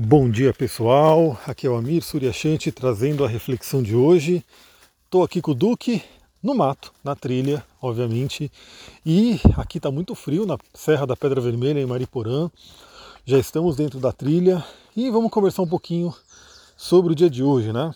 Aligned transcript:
Bom 0.00 0.30
dia 0.30 0.54
pessoal, 0.54 1.36
aqui 1.44 1.66
é 1.66 1.70
o 1.70 1.74
Amir 1.74 2.04
Suryashanti 2.04 2.70
trazendo 2.70 3.24
a 3.24 3.28
reflexão 3.28 3.82
de 3.82 3.96
hoje. 3.96 4.44
Estou 5.04 5.24
aqui 5.24 5.42
com 5.42 5.50
o 5.50 5.54
Duque 5.56 6.00
no 6.40 6.54
mato, 6.54 6.92
na 7.02 7.16
trilha, 7.16 7.64
obviamente, 7.82 8.48
e 9.04 9.40
aqui 9.56 9.78
está 9.78 9.90
muito 9.90 10.14
frio 10.14 10.46
na 10.46 10.56
Serra 10.72 11.04
da 11.04 11.16
Pedra 11.16 11.40
Vermelha 11.40 11.80
em 11.80 11.84
Mariporã. 11.84 12.48
Já 13.24 13.40
estamos 13.40 13.74
dentro 13.74 13.98
da 13.98 14.12
trilha 14.12 14.64
e 14.96 15.10
vamos 15.10 15.32
conversar 15.32 15.62
um 15.62 15.68
pouquinho 15.68 16.14
sobre 16.76 17.10
o 17.12 17.16
dia 17.16 17.28
de 17.28 17.42
hoje, 17.42 17.72
né? 17.72 17.92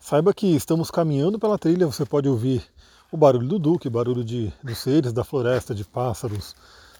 Saiba 0.00 0.34
que 0.34 0.56
estamos 0.56 0.90
caminhando 0.90 1.38
pela 1.38 1.56
trilha, 1.56 1.86
você 1.86 2.04
pode 2.04 2.28
ouvir 2.28 2.64
o 3.12 3.16
barulho 3.16 3.46
do 3.46 3.60
Duque, 3.60 3.88
barulho 3.88 4.24
de, 4.24 4.52
dos 4.60 4.78
seres 4.78 5.12
da 5.12 5.22
floresta, 5.22 5.72
de 5.72 5.84
pássaros, 5.84 6.56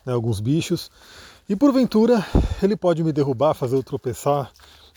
né, 0.06 0.12
alguns 0.12 0.38
bichos. 0.38 0.92
E 1.48 1.56
porventura 1.56 2.24
ele 2.62 2.76
pode 2.76 3.02
me 3.04 3.12
derrubar, 3.12 3.54
fazer 3.54 3.76
eu 3.76 3.82
tropeçar. 3.82 4.52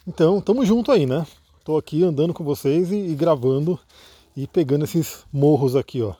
Então, 0.08 0.40
estamos 0.40 0.68
junto 0.68 0.92
aí, 0.92 1.06
né? 1.06 1.26
Estou 1.60 1.78
aqui 1.78 2.04
andando 2.04 2.34
com 2.34 2.44
vocês 2.44 2.92
e, 2.92 2.96
e, 2.96 3.16
gravando 3.16 3.80
e 4.36 4.48
pegando 4.48 4.86
esses 4.86 5.24
morros 5.32 5.76
aqui, 5.76 6.02
ó. 6.02 6.16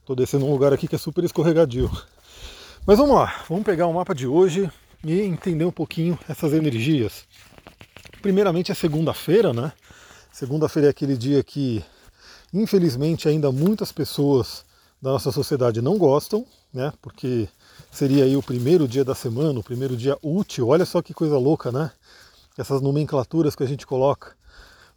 Estou 0.00 0.14
descendo 0.14 0.44
um 0.44 0.52
lugar 0.52 0.72
aqui 0.72 0.86
que 0.86 0.94
é 0.94 0.98
super 0.98 1.24
escorregadio. 1.24 1.90
Mas 2.86 2.98
vamos 2.98 3.16
lá, 3.16 3.44
vamos 3.48 3.64
pegar 3.64 3.86
o 3.86 3.94
mapa 3.94 4.14
de 4.14 4.26
hoje 4.26 4.70
e 5.02 5.20
entender 5.22 5.64
um 5.64 5.70
pouquinho 5.70 6.18
essas 6.28 6.52
energias. 6.52 7.24
Primeiramente 8.20 8.70
é 8.70 8.74
segunda-feira, 8.74 9.54
né? 9.54 9.72
Segunda-feira 10.30 10.88
é 10.88 10.90
aquele 10.90 11.16
dia 11.16 11.42
que, 11.42 11.82
infelizmente, 12.52 13.26
ainda 13.28 13.50
muitas 13.50 13.90
pessoas 13.90 14.66
da 15.00 15.12
nossa 15.12 15.32
sociedade 15.32 15.80
não 15.80 15.96
gostam, 15.96 16.44
né? 16.72 16.92
Porque 17.00 17.48
seria 17.90 18.24
aí 18.24 18.36
o 18.36 18.42
primeiro 18.42 18.88
dia 18.88 19.04
da 19.04 19.14
semana, 19.14 19.58
o 19.58 19.62
primeiro 19.62 19.96
dia 19.96 20.16
útil. 20.22 20.68
Olha 20.68 20.84
só 20.84 21.00
que 21.00 21.14
coisa 21.14 21.38
louca, 21.38 21.70
né? 21.70 21.90
Essas 22.58 22.80
nomenclaturas 22.80 23.54
que 23.54 23.62
a 23.62 23.66
gente 23.66 23.86
coloca. 23.86 24.32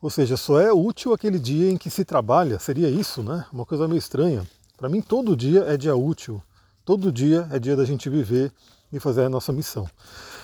Ou 0.02 0.10
seja, 0.10 0.38
só 0.38 0.60
é 0.60 0.72
útil 0.72 1.14
aquele 1.14 1.40
dia 1.40 1.72
em 1.72 1.78
que 1.78 1.90
se 1.90 2.06
trabalha, 2.06 2.60
seria 2.60 2.90
isso, 2.90 3.24
né? 3.24 3.46
Uma 3.52 3.66
coisa 3.66 3.88
meio 3.88 3.98
estranha. 3.98 4.48
Para 4.78 4.90
mim, 4.90 5.02
todo 5.02 5.36
dia 5.36 5.62
é 5.62 5.76
dia 5.76 5.96
útil. 5.96 6.42
Todo 6.86 7.12
dia 7.12 7.48
é 7.52 7.60
dia 7.60 7.76
da 7.76 7.84
gente 7.84 8.10
viver 8.10 8.52
e 8.94 9.00
fazer 9.00 9.24
a 9.24 9.30
nossa 9.30 9.52
missão. 9.52 9.90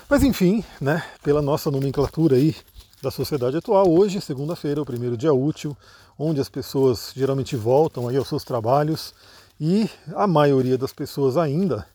Mas 0.10 0.24
enfim, 0.24 0.64
né, 0.82 1.04
pela 1.24 1.42
nossa 1.42 1.72
nomenclatura 1.72 2.36
aí 2.36 2.56
da 3.02 3.12
sociedade 3.12 3.58
atual, 3.58 3.90
hoje, 3.90 4.20
segunda-feira, 4.22 4.80
é 4.80 4.84
o 4.84 4.86
primeiro 4.86 5.16
dia 5.16 5.34
útil, 5.34 5.76
onde 6.18 6.42
as 6.42 6.50
pessoas 6.50 7.12
geralmente 7.16 7.56
voltam 7.56 8.08
aí 8.08 8.18
aos 8.18 8.28
seus 8.28 8.44
trabalhos 8.44 9.14
e 9.60 9.90
a 10.16 10.28
maioria 10.28 10.78
das 10.78 10.94
pessoas 10.94 11.38
ainda 11.38 11.86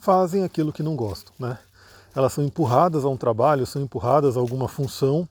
fazem 0.00 0.42
aquilo 0.42 0.72
que 0.72 0.82
não 0.82 0.96
gostam, 0.96 1.32
né? 1.38 1.58
Elas 2.14 2.32
são 2.32 2.42
empurradas 2.42 3.04
a 3.04 3.08
um 3.08 3.16
trabalho, 3.16 3.66
são 3.66 3.82
empurradas 3.82 4.36
a 4.36 4.40
alguma 4.40 4.66
função 4.66 5.28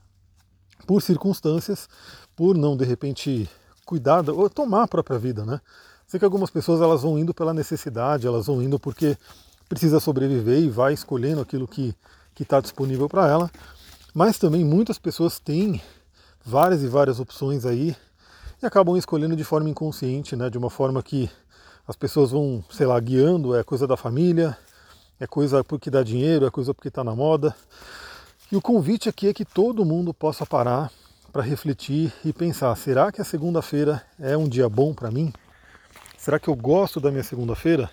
por 0.87 1.01
circunstâncias, 1.01 1.89
por 2.35 2.55
não 2.55 2.77
de 2.77 2.85
repente 2.85 3.49
cuidar 3.85 4.27
ou 4.29 4.49
tomar 4.49 4.83
a 4.83 4.87
própria 4.87 5.19
vida, 5.19 5.45
né? 5.45 5.59
Sei 6.07 6.19
que 6.19 6.25
algumas 6.25 6.49
pessoas 6.49 6.81
elas 6.81 7.01
vão 7.01 7.19
indo 7.19 7.33
pela 7.33 7.53
necessidade, 7.53 8.25
elas 8.25 8.47
vão 8.47 8.61
indo 8.61 8.79
porque 8.79 9.17
precisa 9.67 9.99
sobreviver 9.99 10.59
e 10.59 10.69
vai 10.69 10.93
escolhendo 10.93 11.41
aquilo 11.41 11.67
que 11.67 11.95
está 12.39 12.61
disponível 12.61 13.09
para 13.09 13.27
ela, 13.27 13.51
mas 14.13 14.39
também 14.39 14.63
muitas 14.63 14.97
pessoas 14.97 15.39
têm 15.39 15.81
várias 16.43 16.81
e 16.81 16.87
várias 16.87 17.19
opções 17.19 17.65
aí 17.65 17.95
e 18.61 18.65
acabam 18.65 18.97
escolhendo 18.97 19.35
de 19.35 19.43
forma 19.43 19.69
inconsciente, 19.69 20.35
né? 20.35 20.49
De 20.49 20.57
uma 20.57 20.69
forma 20.69 21.03
que 21.03 21.29
as 21.89 21.95
pessoas 21.95 22.29
vão, 22.29 22.63
sei 22.69 22.85
lá, 22.85 22.99
guiando, 22.99 23.55
é 23.55 23.63
coisa 23.63 23.87
da 23.87 23.97
família, 23.97 24.55
é 25.19 25.25
coisa 25.25 25.63
porque 25.63 25.89
dá 25.89 26.03
dinheiro, 26.03 26.45
é 26.45 26.51
coisa 26.51 26.71
porque 26.71 26.87
está 26.87 27.03
na 27.03 27.15
moda. 27.15 27.55
E 28.51 28.55
o 28.55 28.61
convite 28.61 29.09
aqui 29.09 29.27
é 29.27 29.33
que 29.33 29.43
todo 29.43 29.83
mundo 29.83 30.13
possa 30.13 30.45
parar 30.45 30.91
para 31.33 31.41
refletir 31.41 32.13
e 32.23 32.31
pensar: 32.31 32.75
será 32.75 33.11
que 33.11 33.19
a 33.19 33.25
segunda-feira 33.25 34.03
é 34.19 34.37
um 34.37 34.47
dia 34.47 34.69
bom 34.69 34.93
para 34.93 35.09
mim? 35.09 35.33
Será 36.15 36.39
que 36.39 36.47
eu 36.47 36.55
gosto 36.55 36.99
da 36.99 37.09
minha 37.09 37.23
segunda-feira? 37.23 37.89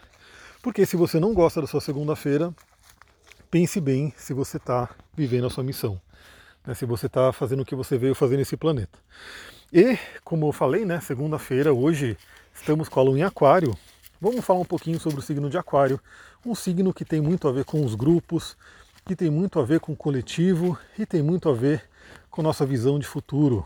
Porque 0.62 0.84
se 0.84 0.94
você 0.94 1.19
não 1.19 1.32
gosta 1.32 1.62
da 1.62 1.66
sua 1.66 1.81
segunda-feira, 1.81 2.54
pense 3.50 3.81
bem 3.81 4.12
se 4.19 4.34
você 4.34 4.59
está 4.59 4.91
vivendo 5.16 5.47
a 5.47 5.50
sua 5.50 5.65
missão, 5.65 5.98
né? 6.66 6.75
se 6.75 6.84
você 6.84 7.06
está 7.06 7.32
fazendo 7.32 7.62
o 7.62 7.65
que 7.65 7.75
você 7.75 7.97
veio 7.97 8.15
fazer 8.15 8.37
nesse 8.37 8.59
planeta. 8.59 8.98
E, 9.72 9.98
como 10.22 10.47
eu 10.47 10.53
falei, 10.53 10.84
né, 10.84 11.00
segunda-feira, 11.00 11.72
hoje, 11.72 12.16
estamos 12.56 12.89
com 12.89 12.99
a 12.99 13.03
lua 13.03 13.19
em 13.19 13.22
aquário. 13.22 13.77
Vamos 14.21 14.44
falar 14.44 14.61
um 14.61 14.65
pouquinho 14.65 14.99
sobre 14.99 15.21
o 15.21 15.22
signo 15.22 15.49
de 15.49 15.59
aquário, 15.59 16.00
um 16.44 16.55
signo 16.55 16.93
que 16.93 17.05
tem 17.05 17.21
muito 17.21 17.47
a 17.47 17.53
ver 17.53 17.65
com 17.65 17.84
os 17.84 17.94
grupos, 17.94 18.56
que 19.05 19.15
tem 19.15 19.31
muito 19.31 19.61
a 19.61 19.65
ver 19.65 19.78
com 19.78 19.93
o 19.93 19.97
coletivo 19.97 20.77
e 20.99 21.06
tem 21.06 21.22
muito 21.22 21.49
a 21.49 21.53
ver 21.53 21.84
com 22.31 22.43
nossa 22.43 22.66
visão 22.66 22.99
de 22.99 23.06
futuro. 23.06 23.65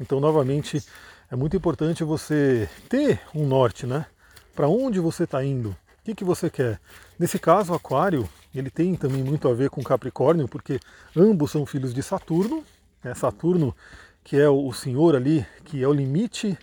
Então, 0.00 0.18
novamente, 0.18 0.82
é 1.30 1.36
muito 1.36 1.56
importante 1.56 2.02
você 2.02 2.68
ter 2.88 3.20
um 3.34 3.46
norte, 3.46 3.86
né? 3.86 4.06
Para 4.54 4.68
onde 4.68 4.98
você 4.98 5.24
está 5.24 5.44
indo? 5.44 5.70
O 5.70 5.76
que, 6.04 6.14
que 6.14 6.24
você 6.24 6.50
quer? 6.50 6.80
Nesse 7.18 7.38
caso, 7.38 7.74
Aquário, 7.74 8.28
ele 8.54 8.70
tem 8.70 8.96
também 8.96 9.22
muito 9.22 9.48
a 9.48 9.54
ver 9.54 9.70
com 9.70 9.82
Capricórnio, 9.82 10.48
porque 10.48 10.80
ambos 11.16 11.50
são 11.50 11.64
filhos 11.66 11.94
de 11.94 12.02
Saturno. 12.02 12.64
Né? 13.04 13.14
Saturno, 13.14 13.76
que 14.24 14.36
é 14.36 14.48
o 14.48 14.72
senhor 14.72 15.14
ali, 15.14 15.46
que 15.64 15.82
é 15.82 15.86
o 15.86 15.92
limite 15.92 16.58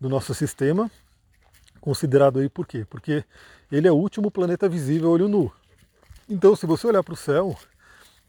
do 0.00 0.08
nosso 0.08 0.32
sistema, 0.32 0.90
considerado 1.86 2.40
aí 2.40 2.48
por 2.48 2.66
quê? 2.66 2.84
Porque 2.90 3.24
ele 3.70 3.86
é 3.86 3.92
o 3.92 3.94
último 3.94 4.28
planeta 4.28 4.68
visível 4.68 5.08
olho 5.08 5.28
nu. 5.28 5.52
Então, 6.28 6.56
se 6.56 6.66
você 6.66 6.84
olhar 6.84 7.04
para 7.04 7.14
o 7.14 7.16
céu, 7.16 7.56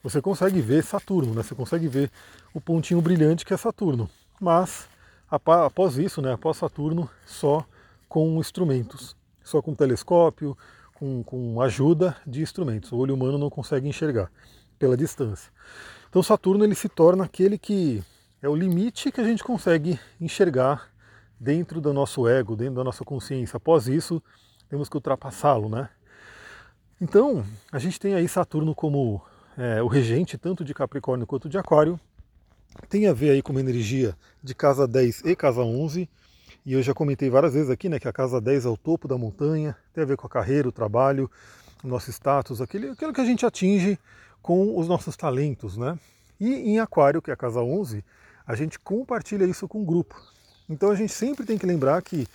você 0.04 0.22
consegue 0.22 0.62
ver 0.62 0.84
Saturno, 0.84 1.34
né? 1.34 1.42
Você 1.42 1.56
consegue 1.56 1.88
ver 1.88 2.12
o 2.54 2.62
pontinho 2.62 3.02
brilhante 3.02 3.44
que 3.44 3.52
é 3.56 3.58
Saturno. 3.58 4.08
Mas 4.40 4.88
após 5.28 5.98
isso, 5.98 6.22
né, 6.22 6.34
após 6.34 6.58
Saturno, 6.58 7.10
só 7.26 7.66
com 8.08 8.38
instrumentos, 8.38 9.16
só 9.44 9.60
com 9.60 9.74
telescópio, 9.74 10.56
com, 10.94 11.24
com 11.24 11.60
ajuda 11.60 12.16
de 12.28 12.44
instrumentos. 12.44 12.92
O 12.92 12.98
olho 12.98 13.16
humano 13.16 13.40
não 13.40 13.50
consegue 13.50 13.90
enxergar 13.90 14.32
pela 14.78 14.96
distância. 14.96 15.52
Então 16.08 16.22
Saturno 16.22 16.64
ele 16.64 16.76
se 16.76 16.88
torna 16.88 17.24
aquele 17.24 17.58
que 17.58 18.04
é 18.40 18.48
o 18.48 18.56
limite 18.56 19.12
que 19.12 19.20
a 19.20 19.24
gente 19.24 19.44
consegue 19.44 20.00
enxergar 20.22 20.96
dentro 21.40 21.80
do 21.80 21.94
nosso 21.94 22.28
ego, 22.28 22.56
dentro 22.56 22.76
da 22.76 22.84
nossa 22.84 23.04
consciência. 23.04 23.58
Após 23.58 23.88
isso, 23.88 24.22
temos 24.70 24.90
que 24.90 24.96
ultrapassá-lo, 24.96 25.70
né? 25.70 25.90
Então, 27.00 27.46
a 27.72 27.78
gente 27.78 28.00
tem 28.00 28.16
aí 28.16 28.28
Saturno 28.28 28.74
como 28.74 29.22
é, 29.58 29.82
o 29.82 29.88
regente 29.88 30.38
tanto 30.38 30.64
de 30.64 30.74
Capricórnio 30.74 31.28
quanto 31.28 31.48
de 31.48 31.58
Aquário. 31.58 32.00
Tem 32.90 33.08
a 33.08 33.14
ver 33.14 33.32
aí 33.32 33.42
com 33.42 33.52
uma 33.52 33.60
energia 33.60 34.16
de 34.44 34.56
casa 34.56 34.88
10 34.88 35.24
e 35.26 35.36
casa 35.36 35.62
11. 35.62 36.10
E 36.66 36.74
eu 36.74 36.82
já 36.82 36.94
comentei 36.94 37.30
várias 37.30 37.54
vezes 37.54 37.70
aqui, 37.70 37.88
né, 37.88 38.00
que 38.00 38.08
a 38.08 38.14
casa 38.14 38.42
10 38.42 38.66
é 38.66 38.70
o 38.70 38.76
topo 38.76 39.08
da 39.08 39.18
montanha, 39.18 39.76
tem 39.94 40.04
a 40.04 40.08
ver 40.08 40.18
com 40.18 40.28
a 40.28 40.30
carreira, 40.30 40.68
o 40.68 40.72
trabalho, 40.72 41.30
o 41.84 41.88
nosso 41.88 42.10
status, 42.12 42.60
aquele, 42.60 42.90
aquilo 42.90 43.14
que 43.14 43.22
a 43.22 43.26
gente 43.26 43.46
atinge 43.46 43.98
com 44.42 44.78
os 44.78 44.88
nossos 44.88 45.16
talentos, 45.16 45.78
né? 45.78 45.98
E 46.40 46.54
em 46.54 46.80
Aquário, 46.80 47.22
que 47.22 47.32
é 47.32 47.34
a 47.34 47.38
casa 47.38 47.62
11, 47.62 48.04
a 48.46 48.56
gente 48.56 48.80
compartilha 48.80 49.46
isso 49.46 49.68
com 49.68 49.82
o 49.82 49.86
grupo. 49.86 50.16
Então 50.70 50.92
a 50.92 50.96
gente 50.96 51.14
sempre 51.14 51.46
tem 51.46 51.58
que 51.58 51.66
lembrar 51.66 52.02
que 52.02 52.28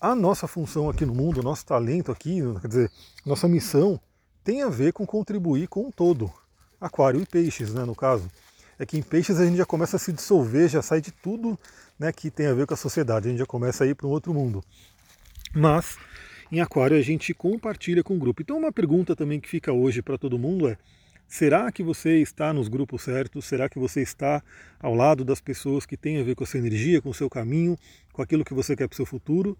a 0.00 0.14
nossa 0.14 0.46
função 0.46 0.90
aqui 0.90 1.06
no 1.06 1.14
mundo, 1.14 1.40
o 1.40 1.42
nosso 1.42 1.64
talento 1.64 2.12
aqui, 2.12 2.40
quer 2.60 2.68
dizer, 2.68 2.90
nossa 3.24 3.48
missão 3.48 3.98
tem 4.42 4.62
a 4.62 4.68
ver 4.68 4.92
com 4.92 5.06
contribuir 5.06 5.66
com 5.68 5.88
o 5.88 5.92
todo. 5.92 6.30
Aquário 6.80 7.20
e 7.20 7.26
peixes, 7.26 7.72
né, 7.72 7.84
no 7.84 7.94
caso. 7.94 8.30
É 8.78 8.84
que 8.84 8.98
em 8.98 9.02
peixes 9.02 9.40
a 9.40 9.46
gente 9.46 9.56
já 9.56 9.64
começa 9.64 9.96
a 9.96 9.98
se 9.98 10.12
dissolver, 10.12 10.68
já 10.68 10.82
sai 10.82 11.00
de 11.00 11.10
tudo 11.10 11.58
né, 11.98 12.12
que 12.12 12.30
tem 12.30 12.46
a 12.46 12.52
ver 12.52 12.66
com 12.66 12.74
a 12.74 12.76
sociedade, 12.76 13.28
a 13.28 13.30
gente 13.30 13.38
já 13.38 13.46
começa 13.46 13.84
a 13.84 13.86
ir 13.86 13.94
para 13.94 14.06
um 14.06 14.10
outro 14.10 14.34
mundo. 14.34 14.62
Mas 15.54 15.96
em 16.52 16.60
aquário 16.60 16.96
a 16.96 17.02
gente 17.02 17.32
compartilha 17.32 18.02
com 18.02 18.14
o 18.14 18.18
grupo. 18.18 18.42
Então 18.42 18.58
uma 18.58 18.72
pergunta 18.72 19.16
também 19.16 19.40
que 19.40 19.48
fica 19.48 19.72
hoje 19.72 20.02
para 20.02 20.18
todo 20.18 20.38
mundo 20.38 20.68
é: 20.68 20.76
Será 21.26 21.72
que 21.72 21.82
você 21.82 22.20
está 22.20 22.52
nos 22.52 22.68
grupos 22.68 23.02
certos? 23.02 23.44
Será 23.44 23.68
que 23.68 23.78
você 23.78 24.02
está 24.02 24.42
ao 24.78 24.94
lado 24.94 25.24
das 25.24 25.40
pessoas 25.40 25.84
que 25.84 25.96
têm 25.96 26.20
a 26.20 26.22
ver 26.22 26.34
com 26.34 26.44
a 26.44 26.46
sua 26.46 26.60
energia, 26.60 27.02
com 27.02 27.10
o 27.10 27.14
seu 27.14 27.28
caminho, 27.28 27.76
com 28.12 28.22
aquilo 28.22 28.44
que 28.44 28.54
você 28.54 28.76
quer 28.76 28.86
para 28.86 28.94
o 28.94 28.96
seu 28.96 29.06
futuro? 29.06 29.58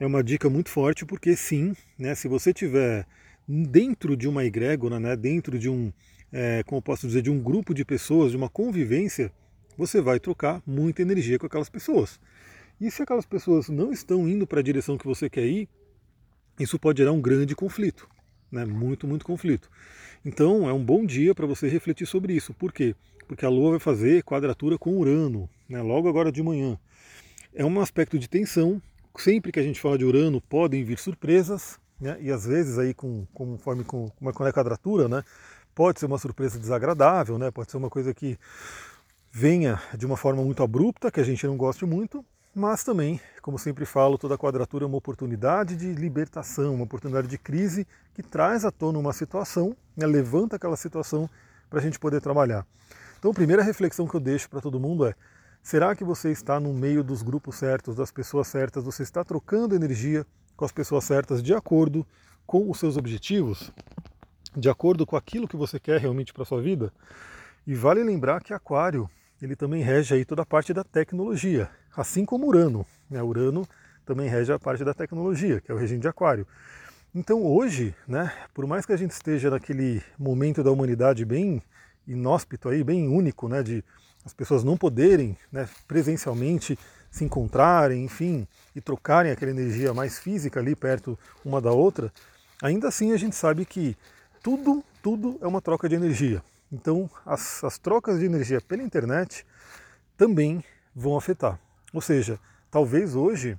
É 0.00 0.06
uma 0.06 0.22
dica 0.22 0.48
muito 0.48 0.70
forte 0.70 1.04
porque 1.04 1.36
sim, 1.36 1.74
né, 1.98 2.14
se 2.14 2.26
você 2.26 2.52
tiver 2.52 3.06
dentro 3.46 4.16
de 4.16 4.28
uma 4.28 4.44
egrégora, 4.44 4.98
né, 4.98 5.16
dentro 5.16 5.58
de 5.58 5.68
um, 5.68 5.92
é, 6.32 6.62
como 6.64 6.82
posso 6.82 7.06
dizer, 7.06 7.22
de 7.22 7.30
um 7.30 7.40
grupo 7.40 7.72
de 7.72 7.84
pessoas, 7.84 8.30
de 8.30 8.36
uma 8.36 8.48
convivência, 8.48 9.32
você 9.76 10.00
vai 10.00 10.18
trocar 10.18 10.62
muita 10.66 11.02
energia 11.02 11.38
com 11.38 11.46
aquelas 11.46 11.70
pessoas. 11.70 12.20
E 12.80 12.90
se 12.90 13.02
aquelas 13.02 13.26
pessoas 13.26 13.68
não 13.68 13.92
estão 13.92 14.28
indo 14.28 14.46
para 14.46 14.60
a 14.60 14.62
direção 14.62 14.98
que 14.98 15.06
você 15.06 15.30
quer 15.30 15.46
ir, 15.46 15.68
isso 16.58 16.78
pode 16.78 16.98
gerar 16.98 17.12
um 17.12 17.20
grande 17.20 17.54
conflito, 17.54 18.08
né, 18.50 18.64
muito, 18.64 19.06
muito 19.06 19.24
conflito. 19.24 19.70
Então 20.24 20.68
é 20.68 20.72
um 20.72 20.84
bom 20.84 21.04
dia 21.04 21.34
para 21.34 21.46
você 21.46 21.68
refletir 21.68 22.06
sobre 22.06 22.32
isso. 22.32 22.52
Por 22.54 22.72
quê? 22.72 22.94
Porque 23.26 23.44
a 23.44 23.48
Lua 23.48 23.72
vai 23.72 23.80
fazer 23.80 24.22
quadratura 24.22 24.78
com 24.78 24.96
Urano, 24.96 25.48
né, 25.68 25.80
logo 25.82 26.08
agora 26.08 26.32
de 26.32 26.42
manhã. 26.42 26.78
É 27.54 27.64
um 27.64 27.80
aspecto 27.80 28.18
de 28.18 28.28
tensão. 28.28 28.80
Sempre 29.16 29.50
que 29.50 29.58
a 29.58 29.62
gente 29.62 29.80
fala 29.80 29.98
de 29.98 30.04
Urano, 30.04 30.40
podem 30.40 30.84
vir 30.84 30.98
surpresas, 30.98 31.78
né, 32.00 32.16
e 32.20 32.30
às 32.30 32.46
vezes 32.46 32.78
aí 32.78 32.94
com, 32.94 33.26
conforme 33.34 33.82
com, 33.82 34.08
com 34.08 34.24
uma 34.24 34.32
quadratura, 34.32 35.08
né, 35.08 35.24
Pode 35.78 36.00
ser 36.00 36.06
uma 36.06 36.18
surpresa 36.18 36.58
desagradável, 36.58 37.38
né? 37.38 37.52
pode 37.52 37.70
ser 37.70 37.76
uma 37.76 37.88
coisa 37.88 38.12
que 38.12 38.36
venha 39.30 39.80
de 39.96 40.04
uma 40.04 40.16
forma 40.16 40.42
muito 40.42 40.60
abrupta, 40.60 41.08
que 41.08 41.20
a 41.20 41.22
gente 41.22 41.46
não 41.46 41.56
goste 41.56 41.86
muito, 41.86 42.26
mas 42.58 42.82
também, 42.82 43.20
como 43.40 43.56
sempre 43.56 43.86
falo, 43.86 44.18
toda 44.18 44.36
quadratura 44.36 44.84
é 44.84 44.86
uma 44.88 44.96
oportunidade 44.96 45.76
de 45.76 45.92
libertação, 45.92 46.74
uma 46.74 46.82
oportunidade 46.82 47.28
de 47.28 47.38
crise 47.38 47.86
que 48.12 48.20
traz 48.20 48.64
à 48.64 48.72
tona 48.72 48.98
uma 48.98 49.12
situação, 49.12 49.76
né, 49.96 50.04
levanta 50.04 50.56
aquela 50.56 50.76
situação 50.76 51.30
para 51.70 51.78
a 51.78 51.82
gente 51.82 52.00
poder 52.00 52.20
trabalhar. 52.20 52.66
Então, 53.16 53.30
a 53.30 53.34
primeira 53.34 53.62
reflexão 53.62 54.08
que 54.08 54.14
eu 54.16 54.20
deixo 54.20 54.50
para 54.50 54.60
todo 54.60 54.80
mundo 54.80 55.06
é: 55.06 55.14
será 55.62 55.94
que 55.94 56.02
você 56.02 56.32
está 56.32 56.58
no 56.58 56.74
meio 56.74 57.04
dos 57.04 57.22
grupos 57.22 57.54
certos, 57.54 57.94
das 57.94 58.10
pessoas 58.10 58.48
certas? 58.48 58.82
Você 58.82 59.04
está 59.04 59.22
trocando 59.22 59.76
energia 59.76 60.26
com 60.56 60.64
as 60.64 60.72
pessoas 60.72 61.04
certas 61.04 61.40
de 61.40 61.54
acordo 61.54 62.04
com 62.44 62.68
os 62.68 62.80
seus 62.80 62.96
objetivos? 62.96 63.72
De 64.56 64.68
acordo 64.68 65.06
com 65.06 65.14
aquilo 65.14 65.46
que 65.46 65.56
você 65.56 65.78
quer 65.78 66.00
realmente 66.00 66.32
para 66.32 66.44
sua 66.44 66.60
vida? 66.60 66.92
E 67.64 67.72
vale 67.72 68.02
lembrar 68.02 68.42
que 68.42 68.52
Aquário 68.52 69.08
ele 69.40 69.54
também 69.54 69.82
rege 69.82 70.14
aí 70.14 70.24
toda 70.24 70.42
a 70.42 70.46
parte 70.46 70.72
da 70.72 70.82
tecnologia, 70.82 71.70
assim 71.96 72.24
como 72.24 72.46
Urano. 72.46 72.84
Né? 73.08 73.22
Urano 73.22 73.66
também 74.04 74.28
rege 74.28 74.52
a 74.52 74.58
parte 74.58 74.84
da 74.84 74.94
tecnologia, 74.94 75.60
que 75.60 75.70
é 75.70 75.74
o 75.74 75.78
regime 75.78 76.00
de 76.00 76.08
Aquário. 76.08 76.46
Então 77.14 77.44
hoje, 77.44 77.94
né, 78.06 78.32
por 78.52 78.66
mais 78.66 78.84
que 78.84 78.92
a 78.92 78.96
gente 78.96 79.12
esteja 79.12 79.50
naquele 79.50 80.02
momento 80.18 80.62
da 80.62 80.70
humanidade 80.70 81.24
bem 81.24 81.62
inóspito 82.06 82.68
aí, 82.68 82.82
bem 82.82 83.08
único, 83.08 83.48
né, 83.48 83.62
de 83.62 83.84
as 84.24 84.34
pessoas 84.34 84.62
não 84.62 84.76
poderem 84.76 85.36
né, 85.50 85.68
presencialmente 85.86 86.78
se 87.10 87.24
encontrarem, 87.24 88.04
enfim, 88.04 88.46
e 88.74 88.80
trocarem 88.80 89.32
aquela 89.32 89.50
energia 89.50 89.94
mais 89.94 90.18
física 90.18 90.60
ali 90.60 90.76
perto 90.76 91.18
uma 91.44 91.60
da 91.60 91.72
outra, 91.72 92.12
ainda 92.62 92.88
assim 92.88 93.12
a 93.12 93.16
gente 93.16 93.34
sabe 93.34 93.64
que 93.64 93.96
tudo, 94.42 94.84
tudo 95.02 95.38
é 95.40 95.46
uma 95.46 95.60
troca 95.60 95.88
de 95.88 95.94
energia. 95.94 96.42
Então, 96.70 97.10
as, 97.24 97.64
as 97.64 97.78
trocas 97.78 98.18
de 98.18 98.26
energia 98.26 98.60
pela 98.60 98.82
internet 98.82 99.46
também 100.16 100.62
vão 100.94 101.16
afetar. 101.16 101.58
Ou 101.92 102.00
seja, 102.00 102.38
talvez 102.70 103.14
hoje 103.14 103.58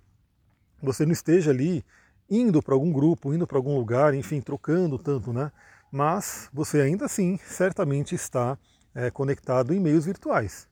você 0.81 1.06
não 1.06 1.11
esteja 1.11 1.51
ali 1.51 1.83
indo 2.29 2.61
para 2.61 2.75
algum 2.75 2.91
grupo, 2.91 3.33
indo 3.33 3.47
para 3.47 3.57
algum 3.57 3.75
lugar, 3.75 4.13
enfim, 4.13 4.39
trocando 4.39 4.97
tanto, 5.00 5.33
né? 5.33 5.51
Mas 5.91 6.50
você 6.53 6.81
ainda 6.81 7.06
assim 7.06 7.39
certamente 7.44 8.13
está 8.13 8.57
é, 8.94 9.09
conectado 9.09 9.73
em 9.73 9.79
meios 9.79 10.06
virtuais. 10.06 10.67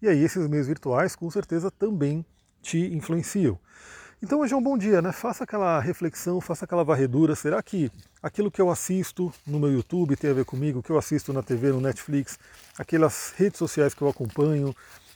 E 0.00 0.08
aí 0.08 0.22
esses 0.22 0.46
meios 0.48 0.66
virtuais 0.66 1.14
com 1.14 1.30
certeza 1.30 1.70
também 1.70 2.24
te 2.62 2.78
influenciam. 2.94 3.58
Então 4.22 4.40
hoje 4.40 4.54
é 4.54 4.56
um 4.56 4.62
bom 4.62 4.78
dia, 4.78 5.02
né? 5.02 5.12
Faça 5.12 5.44
aquela 5.44 5.78
reflexão, 5.80 6.40
faça 6.40 6.64
aquela 6.64 6.84
varredura. 6.84 7.34
Será 7.34 7.62
que 7.62 7.90
aquilo 8.22 8.50
que 8.50 8.60
eu 8.60 8.70
assisto 8.70 9.32
no 9.46 9.58
meu 9.58 9.72
YouTube 9.72 10.16
tem 10.16 10.30
a 10.30 10.34
ver 10.34 10.44
comigo, 10.44 10.78
o 10.78 10.82
que 10.82 10.90
eu 10.90 10.98
assisto 10.98 11.32
na 11.32 11.42
TV, 11.42 11.72
no 11.72 11.80
Netflix, 11.80 12.38
aquelas 12.78 13.34
redes 13.36 13.58
sociais 13.58 13.92
que 13.92 14.02
eu 14.02 14.08
acompanho, 14.08 14.74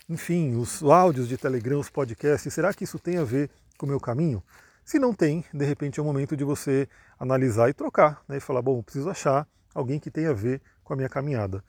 enfim, 0.08 0.56
os 0.56 0.82
áudios 0.82 1.28
de 1.28 1.38
Telegram, 1.38 1.78
os 1.78 1.88
podcasts, 1.88 2.52
será 2.52 2.74
que 2.74 2.84
isso 2.84 2.98
tem 2.98 3.18
a 3.18 3.24
ver 3.24 3.50
com 3.78 3.86
o 3.86 3.88
meu 3.88 4.00
caminho? 4.00 4.42
Se 4.84 4.98
não 4.98 5.14
tem, 5.14 5.44
de 5.54 5.64
repente 5.64 6.00
é 6.00 6.02
o 6.02 6.06
momento 6.06 6.36
de 6.36 6.44
você 6.44 6.88
analisar 7.18 7.68
e 7.68 7.74
trocar, 7.74 8.22
né? 8.28 8.38
E 8.38 8.40
falar, 8.40 8.62
bom, 8.62 8.82
preciso 8.82 9.08
achar 9.08 9.46
alguém 9.74 10.00
que 10.00 10.10
tenha 10.10 10.30
a 10.30 10.34
ver 10.34 10.60
com 10.82 10.92
a 10.92 10.96
minha 10.96 11.08
caminhada. 11.08 11.62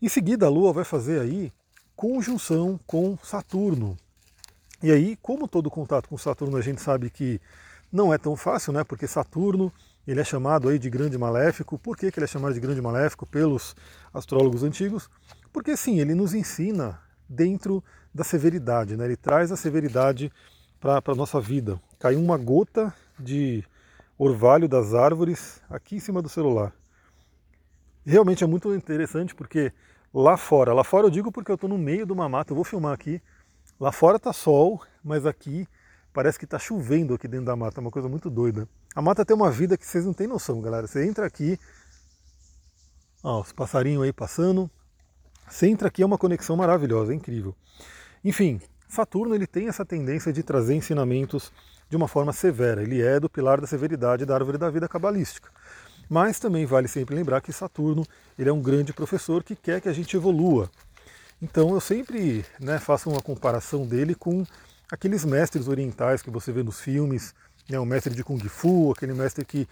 Em 0.00 0.08
seguida, 0.08 0.46
a 0.46 0.50
Lua 0.50 0.72
vai 0.72 0.84
fazer 0.84 1.20
aí 1.20 1.52
conjunção 1.96 2.78
com 2.86 3.16
Saturno. 3.22 3.96
E 4.82 4.90
aí, 4.90 5.16
como 5.22 5.46
todo 5.46 5.70
contato 5.70 6.08
com 6.08 6.18
Saturno 6.18 6.56
a 6.56 6.60
gente 6.60 6.80
sabe 6.82 7.08
que 7.08 7.40
não 7.92 8.12
é 8.12 8.18
tão 8.18 8.34
fácil, 8.34 8.72
né? 8.72 8.82
Porque 8.82 9.06
Saturno 9.06 9.72
ele 10.06 10.20
é 10.20 10.24
chamado 10.24 10.68
aí 10.68 10.78
de 10.78 10.90
grande 10.90 11.16
maléfico. 11.16 11.78
Por 11.78 11.96
que, 11.96 12.10
que 12.10 12.18
ele 12.18 12.24
é 12.24 12.28
chamado 12.28 12.52
de 12.52 12.60
grande 12.60 12.80
maléfico 12.80 13.24
pelos 13.24 13.76
astrólogos 14.12 14.64
antigos? 14.64 15.08
Porque 15.52 15.76
sim, 15.76 16.00
ele 16.00 16.14
nos 16.14 16.34
ensina 16.34 17.00
dentro 17.28 17.82
da 18.12 18.24
severidade, 18.24 18.96
né? 18.96 19.04
Ele 19.04 19.16
traz 19.16 19.52
a 19.52 19.56
severidade 19.56 20.32
para 20.80 21.00
a 21.06 21.14
nossa 21.14 21.40
vida. 21.40 21.80
Caiu 22.00 22.18
uma 22.18 22.36
gota 22.36 22.92
de 23.18 23.64
orvalho 24.18 24.68
das 24.68 24.94
árvores 24.94 25.62
aqui 25.70 25.96
em 25.96 26.00
cima 26.00 26.20
do 26.20 26.28
celular. 26.28 26.72
Realmente 28.04 28.42
é 28.42 28.46
muito 28.48 28.74
interessante 28.74 29.32
porque 29.32 29.72
lá 30.12 30.36
fora, 30.36 30.74
lá 30.74 30.82
fora 30.82 31.06
eu 31.06 31.10
digo 31.10 31.30
porque 31.30 31.52
eu 31.52 31.54
estou 31.54 31.70
no 31.70 31.78
meio 31.78 32.04
de 32.04 32.12
uma 32.12 32.28
mata, 32.28 32.50
eu 32.50 32.56
vou 32.56 32.64
filmar 32.64 32.92
aqui, 32.92 33.22
Lá 33.82 33.90
fora 33.90 34.16
tá 34.16 34.32
sol, 34.32 34.80
mas 35.02 35.26
aqui 35.26 35.66
parece 36.12 36.38
que 36.38 36.46
tá 36.46 36.56
chovendo 36.56 37.14
aqui 37.14 37.26
dentro 37.26 37.46
da 37.46 37.56
mata, 37.56 37.80
é 37.80 37.82
uma 37.82 37.90
coisa 37.90 38.08
muito 38.08 38.30
doida. 38.30 38.68
A 38.94 39.02
mata 39.02 39.24
tem 39.24 39.34
uma 39.34 39.50
vida 39.50 39.76
que 39.76 39.84
vocês 39.84 40.04
não 40.04 40.12
têm 40.12 40.28
noção, 40.28 40.60
galera. 40.60 40.86
Você 40.86 41.04
entra 41.04 41.26
aqui, 41.26 41.58
ó, 43.24 43.40
os 43.40 43.50
passarinhos 43.50 44.04
aí 44.04 44.12
passando. 44.12 44.70
Você 45.48 45.66
entra 45.66 45.88
aqui 45.88 46.00
é 46.00 46.06
uma 46.06 46.16
conexão 46.16 46.56
maravilhosa, 46.56 47.12
é 47.12 47.16
incrível. 47.16 47.56
Enfim, 48.22 48.60
Saturno 48.88 49.34
ele 49.34 49.48
tem 49.48 49.66
essa 49.66 49.84
tendência 49.84 50.32
de 50.32 50.44
trazer 50.44 50.76
ensinamentos 50.76 51.52
de 51.90 51.96
uma 51.96 52.06
forma 52.06 52.32
severa. 52.32 52.84
Ele 52.84 53.02
é 53.02 53.18
do 53.18 53.28
pilar 53.28 53.60
da 53.60 53.66
severidade 53.66 54.24
da 54.24 54.36
árvore 54.36 54.58
da 54.58 54.70
vida 54.70 54.88
cabalística. 54.88 55.50
Mas 56.08 56.38
também 56.38 56.64
vale 56.66 56.86
sempre 56.86 57.16
lembrar 57.16 57.40
que 57.40 57.52
Saturno 57.52 58.06
ele 58.38 58.48
é 58.48 58.52
um 58.52 58.62
grande 58.62 58.92
professor 58.92 59.42
que 59.42 59.56
quer 59.56 59.80
que 59.80 59.88
a 59.88 59.92
gente 59.92 60.16
evolua, 60.16 60.70
então 61.42 61.74
eu 61.74 61.80
sempre 61.80 62.44
né, 62.60 62.78
faço 62.78 63.10
uma 63.10 63.20
comparação 63.20 63.84
dele 63.84 64.14
com 64.14 64.46
aqueles 64.90 65.24
mestres 65.24 65.66
orientais 65.66 66.22
que 66.22 66.30
você 66.30 66.52
vê 66.52 66.62
nos 66.62 66.80
filmes, 66.80 67.34
né, 67.68 67.78
o 67.78 67.84
mestre 67.84 68.14
de 68.14 68.22
Kung 68.22 68.38
Fu, 68.48 68.92
aquele 68.92 69.14
mestre 69.14 69.44
que. 69.44 69.66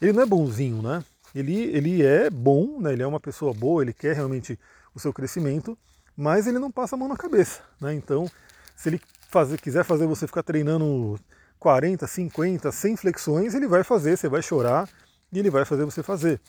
Ele 0.00 0.12
não 0.12 0.22
é 0.22 0.26
bonzinho, 0.26 0.82
né? 0.82 1.02
Ele, 1.34 1.54
ele 1.54 2.02
é 2.02 2.28
bom, 2.28 2.80
né, 2.80 2.92
ele 2.92 3.02
é 3.02 3.06
uma 3.06 3.20
pessoa 3.20 3.54
boa, 3.54 3.82
ele 3.82 3.92
quer 3.92 4.14
realmente 4.14 4.58
o 4.94 5.00
seu 5.00 5.12
crescimento, 5.12 5.76
mas 6.16 6.46
ele 6.46 6.58
não 6.58 6.70
passa 6.70 6.94
a 6.94 6.98
mão 6.98 7.08
na 7.08 7.16
cabeça. 7.16 7.62
Né? 7.80 7.94
Então, 7.94 8.30
se 8.76 8.88
ele 8.88 9.00
fazer, 9.28 9.60
quiser 9.60 9.84
fazer 9.84 10.06
você 10.06 10.26
ficar 10.26 10.42
treinando 10.42 11.18
40, 11.58 12.06
50, 12.06 12.70
100 12.70 12.96
flexões, 12.96 13.54
ele 13.54 13.66
vai 13.66 13.82
fazer, 13.82 14.16
você 14.16 14.28
vai 14.28 14.42
chorar 14.42 14.88
e 15.32 15.38
ele 15.38 15.50
vai 15.50 15.64
fazer 15.64 15.84
você 15.84 16.02
fazer. 16.02 16.40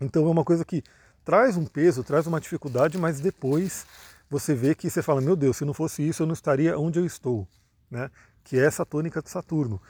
Então 0.00 0.26
é 0.26 0.30
uma 0.30 0.44
coisa 0.44 0.64
que 0.64 0.82
traz 1.24 1.56
um 1.56 1.64
peso, 1.64 2.02
traz 2.02 2.26
uma 2.26 2.40
dificuldade, 2.40 2.98
mas 2.98 3.20
depois 3.20 3.86
você 4.30 4.54
vê 4.54 4.74
que 4.74 4.88
você 4.88 5.02
fala, 5.02 5.20
meu 5.20 5.36
Deus, 5.36 5.58
se 5.58 5.64
não 5.64 5.74
fosse 5.74 6.06
isso 6.06 6.22
eu 6.22 6.26
não 6.26 6.32
estaria 6.32 6.78
onde 6.78 6.98
eu 6.98 7.04
estou, 7.04 7.46
né? 7.90 8.10
Que 8.42 8.58
é 8.58 8.64
essa 8.64 8.84
tônica 8.84 9.22
de 9.22 9.30
Saturno. 9.30 9.80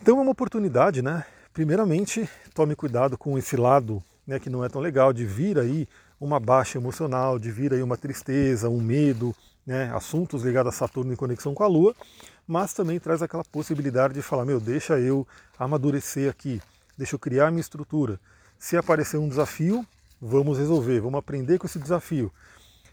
Então 0.00 0.18
é 0.18 0.22
uma 0.22 0.32
oportunidade, 0.32 1.02
né? 1.02 1.24
Primeiramente, 1.52 2.28
tome 2.54 2.74
cuidado 2.74 3.18
com 3.18 3.36
esse 3.36 3.56
lado, 3.56 4.02
né, 4.26 4.38
que 4.38 4.48
não 4.48 4.64
é 4.64 4.68
tão 4.68 4.80
legal 4.80 5.12
de 5.12 5.26
vir 5.26 5.58
aí 5.58 5.88
uma 6.20 6.38
baixa 6.38 6.78
emocional, 6.78 7.38
de 7.38 7.50
vir 7.50 7.74
aí 7.74 7.82
uma 7.82 7.96
tristeza, 7.96 8.68
um 8.68 8.80
medo, 8.80 9.34
né, 9.66 9.90
assuntos 9.92 10.42
ligados 10.42 10.72
a 10.72 10.76
Saturno 10.76 11.12
em 11.12 11.16
conexão 11.16 11.52
com 11.52 11.64
a 11.64 11.66
Lua, 11.66 11.94
mas 12.46 12.72
também 12.72 13.00
traz 13.00 13.20
aquela 13.20 13.44
possibilidade 13.44 14.14
de 14.14 14.22
falar, 14.22 14.44
meu, 14.44 14.60
deixa 14.60 14.98
eu 14.98 15.26
amadurecer 15.58 16.30
aqui, 16.30 16.62
deixa 16.96 17.16
eu 17.16 17.18
criar 17.18 17.50
minha 17.50 17.60
estrutura. 17.60 18.20
Se 18.58 18.76
aparecer 18.76 19.16
um 19.18 19.28
desafio, 19.28 19.84
vamos 20.20 20.58
resolver, 20.58 21.00
vamos 21.00 21.18
aprender 21.18 21.58
com 21.58 21.66
esse 21.66 21.78
desafio. 21.78 22.32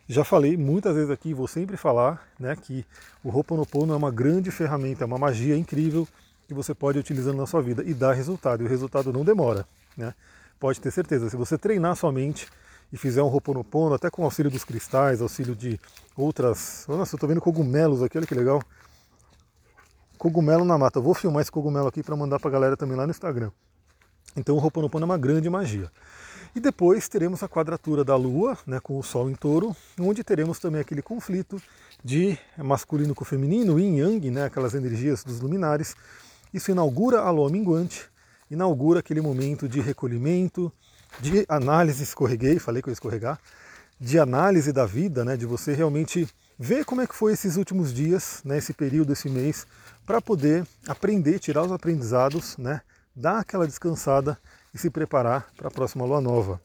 Já 0.08 0.24
falei 0.24 0.56
muitas 0.56 0.96
vezes 0.96 1.10
aqui, 1.10 1.34
vou 1.34 1.48
sempre 1.48 1.76
falar, 1.76 2.26
né, 2.40 2.56
que 2.56 2.86
o 3.24 3.30
Ho'oponopono 3.30 3.94
é 3.94 3.98
uma 3.98 4.12
grande 4.12 4.50
ferramenta, 4.52 5.04
é 5.04 5.06
uma 5.06 5.18
magia 5.18 5.58
incrível 5.58 6.08
que 6.48 6.54
você 6.54 6.74
pode 6.74 6.98
ir 6.98 7.02
utilizando 7.02 7.38
na 7.38 7.46
sua 7.46 7.62
vida 7.62 7.84
e 7.86 7.94
dá 7.94 8.14
resultado, 8.14 8.64
e 8.64 8.66
o 8.66 8.70
resultado 8.70 9.12
não 9.12 9.26
demora, 9.26 9.68
né? 9.98 10.14
Pode 10.58 10.80
ter 10.80 10.92
certeza, 10.92 11.30
se 11.30 11.36
você 11.36 11.58
treinar 11.58 11.96
sua 11.98 12.12
mente 12.12 12.48
e 12.92 12.98
fizer 12.98 13.22
um 13.22 13.28
Ho'oponopono, 13.28 13.94
até 13.94 14.10
com 14.10 14.24
auxílio 14.24 14.50
dos 14.50 14.64
cristais, 14.64 15.22
auxílio 15.22 15.54
de 15.54 15.80
outras... 16.16 16.86
Nossa, 16.88 17.16
eu 17.16 17.20
tô 17.20 17.28
vendo 17.28 17.42
cogumelos 17.42 18.02
aqui, 18.02 18.18
olha 18.18 18.26
que 18.26 18.34
legal. 18.34 18.64
Cogumelo 20.18 20.64
na 20.66 20.78
mata. 20.78 21.00
Vou 21.00 21.14
filmar 21.14 21.42
esse 21.42 21.52
cogumelo 21.52 21.88
aqui 21.88 22.02
para 22.02 22.16
mandar 22.16 22.40
para 22.40 22.50
a 22.50 22.52
galera 22.52 22.78
também 22.78 22.98
lá 22.98 23.06
no 23.06 23.12
Instagram. 23.12 23.52
Então 24.36 24.56
o 24.56 24.60
Ho'oponopono 24.60 25.04
é 25.04 25.06
uma 25.06 25.18
grande 25.18 25.50
magia. 25.50 25.92
E 26.58 26.60
depois 26.60 27.08
teremos 27.08 27.44
a 27.44 27.48
quadratura 27.48 28.04
da 28.04 28.16
Lua, 28.16 28.58
né, 28.66 28.80
com 28.80 28.98
o 28.98 29.04
Sol 29.04 29.30
em 29.30 29.36
touro, 29.36 29.76
onde 30.00 30.24
teremos 30.24 30.58
também 30.58 30.82
aquele 30.82 31.04
conflito 31.04 31.62
de 32.04 32.36
masculino 32.58 33.14
com 33.14 33.24
feminino, 33.24 33.80
yin 33.80 34.00
yang, 34.00 34.32
né, 34.32 34.46
aquelas 34.46 34.74
energias 34.74 35.24
dos 35.24 35.40
luminares. 35.40 35.96
Isso 36.52 36.72
inaugura 36.72 37.22
a 37.22 37.30
lua 37.30 37.52
minguante, 37.52 38.10
inaugura 38.50 39.02
aquele 39.02 39.22
momento 39.22 39.70
de 39.70 39.80
recolhimento, 39.82 40.74
de 41.20 41.46
análise, 41.48 42.02
escorreguei, 42.02 42.58
falei 42.58 42.82
que 42.82 42.90
eu 42.90 42.92
ia 42.92 42.94
escorregar, 42.94 43.40
de 44.02 44.18
análise 44.18 44.74
da 44.74 44.88
vida, 44.88 45.24
né, 45.24 45.38
de 45.38 45.46
você 45.46 45.76
realmente 45.76 46.28
ver 46.58 46.86
como 46.86 47.02
é 47.02 47.06
que 47.06 47.14
foi 47.14 47.34
esses 47.34 47.56
últimos 47.56 47.94
dias, 47.94 48.42
né, 48.44 48.58
esse 48.58 48.74
período, 48.74 49.14
esse 49.14 49.30
mês, 49.30 49.68
para 50.08 50.20
poder 50.20 50.66
aprender, 50.88 51.38
tirar 51.38 51.62
os 51.62 51.72
aprendizados, 51.72 52.58
né, 52.58 52.82
dar 53.16 53.42
aquela 53.42 53.68
descansada 53.68 54.40
e 54.74 54.78
se 54.78 54.90
preparar 54.90 55.48
para 55.56 55.68
a 55.68 55.72
próxima 55.72 56.06
lua 56.06 56.22
nova. 56.22 56.60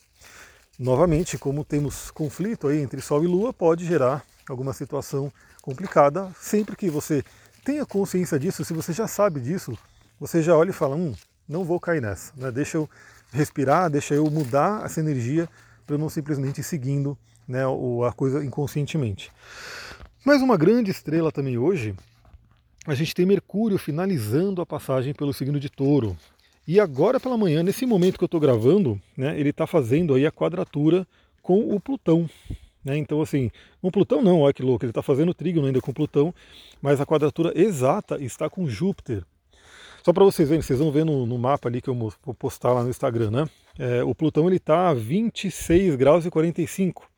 Novamente, 0.78 1.38
como 1.38 1.64
temos 1.64 2.10
conflito 2.10 2.68
aí 2.68 2.80
entre 2.80 3.00
Sol 3.00 3.22
e 3.22 3.26
Lua, 3.26 3.52
pode 3.52 3.84
gerar 3.84 4.24
alguma 4.48 4.72
situação 4.72 5.32
complicada. 5.60 6.30
Sempre 6.40 6.76
que 6.76 6.90
você 6.90 7.22
tenha 7.64 7.86
consciência 7.86 8.38
disso, 8.38 8.64
se 8.64 8.72
você 8.72 8.92
já 8.92 9.06
sabe 9.06 9.40
disso, 9.40 9.76
você 10.18 10.42
já 10.42 10.56
olha 10.56 10.70
e 10.70 10.72
fala, 10.72 10.96
hum, 10.96 11.14
não 11.48 11.64
vou 11.64 11.78
cair 11.78 12.00
nessa, 12.00 12.32
né? 12.36 12.50
deixa 12.50 12.76
eu 12.76 12.88
respirar, 13.32 13.90
deixa 13.90 14.14
eu 14.14 14.28
mudar 14.30 14.84
essa 14.84 15.00
energia 15.00 15.48
para 15.86 15.94
eu 15.94 15.98
não 15.98 16.08
simplesmente 16.08 16.60
ir 16.60 16.64
seguindo 16.64 17.16
né, 17.46 17.60
a 18.08 18.12
coisa 18.12 18.44
inconscientemente. 18.44 19.32
Mas 20.24 20.40
uma 20.40 20.56
grande 20.56 20.90
estrela 20.90 21.32
também 21.32 21.58
hoje, 21.58 21.94
a 22.86 22.94
gente 22.94 23.14
tem 23.14 23.26
Mercúrio 23.26 23.78
finalizando 23.78 24.60
a 24.60 24.66
passagem 24.66 25.12
pelo 25.14 25.32
signo 25.32 25.58
de 25.58 25.68
Touro. 25.68 26.16
E 26.66 26.78
agora 26.78 27.18
pela 27.18 27.36
manhã, 27.36 27.62
nesse 27.62 27.84
momento 27.84 28.18
que 28.18 28.24
eu 28.24 28.26
estou 28.26 28.40
gravando, 28.40 29.00
né, 29.16 29.38
ele 29.38 29.50
está 29.50 29.66
fazendo 29.66 30.14
aí 30.14 30.24
a 30.24 30.30
quadratura 30.30 31.06
com 31.42 31.74
o 31.74 31.80
Plutão. 31.80 32.28
Né? 32.84 32.96
Então, 32.96 33.20
assim, 33.20 33.50
com 33.80 33.90
Plutão 33.90 34.22
não, 34.22 34.40
olha 34.40 34.52
que 34.52 34.62
louco, 34.62 34.84
ele 34.84 34.90
está 34.90 35.02
fazendo 35.02 35.34
trígono 35.34 35.66
ainda 35.66 35.80
com 35.80 35.92
Plutão, 35.92 36.32
mas 36.80 37.00
a 37.00 37.06
quadratura 37.06 37.52
exata 37.54 38.22
está 38.22 38.48
com 38.48 38.68
Júpiter. 38.68 39.24
Só 40.04 40.12
para 40.12 40.24
vocês 40.24 40.48
verem, 40.48 40.62
vocês 40.62 40.78
vão 40.78 40.90
ver 40.90 41.04
no, 41.04 41.26
no, 41.26 41.38
mapa 41.38 41.68
ali 41.68 41.80
que 41.80 41.88
eu 41.88 41.94
vou 41.94 42.34
postar 42.34 42.72
lá 42.72 42.82
no 42.82 42.90
Instagram, 42.90 43.30
né? 43.30 43.48
É, 43.78 44.02
o 44.02 44.14
Plutão 44.14 44.48
ele 44.48 44.56
está 44.56 44.88
a 44.88 44.94
26 44.94 45.94
graus 45.94 46.26
e 46.26 46.30
45 46.30 47.08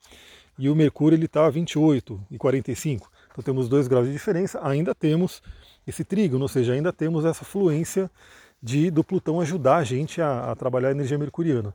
e 0.59 0.69
o 0.69 0.75
Mercúrio 0.75 1.17
ele 1.17 1.25
está 1.25 1.47
a 1.47 1.51
28 1.51 2.21
e 2.31 2.39
45. 2.39 3.11
Então 3.31 3.43
temos 3.43 3.69
2 3.69 3.89
graus 3.89 4.07
de 4.07 4.13
diferença, 4.13 4.61
ainda 4.63 4.95
temos 4.95 5.43
esse 5.87 6.05
trígono, 6.05 6.43
ou 6.43 6.49
seja, 6.49 6.73
ainda 6.73 6.93
temos 6.93 7.25
essa 7.25 7.45
fluência 7.45 8.11
de, 8.65 8.91
do 8.91 9.05
Plutão 9.05 9.43
ajudar 9.43 9.77
a 9.77 9.85
gente 9.85 10.23
a, 10.23 10.51
a 10.51 10.57
trabalhar 10.57 10.89
a 10.89 10.93
energia 10.93 11.19
mercuriana. 11.19 11.75